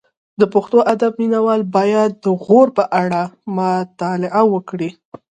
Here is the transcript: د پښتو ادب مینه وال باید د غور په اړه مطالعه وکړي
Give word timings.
د 0.39 0.41
پښتو 0.53 0.77
ادب 0.93 1.11
مینه 1.21 1.39
وال 1.45 1.61
باید 1.75 2.11
د 2.25 2.25
غور 2.43 2.67
په 2.77 2.83
اړه 3.03 3.21
مطالعه 3.57 4.43
وکړي 4.53 4.89